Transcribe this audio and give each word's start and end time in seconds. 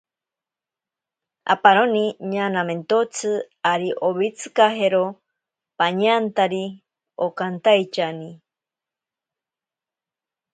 Aparoni 1.53 2.05
ñanamentotsi 2.31 3.29
ari 3.71 3.89
owitsikajero 4.07 5.03
pañantari 5.77 6.63
onkantaityani. 7.23 8.29